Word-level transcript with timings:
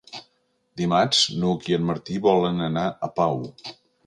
Dimarts 0.81 1.19
n'Hug 1.43 1.69
i 1.73 1.77
en 1.79 1.85
Martí 1.91 2.19
volen 2.25 2.65
anar 2.71 2.87
a 3.09 3.13
Pau. 3.23 3.41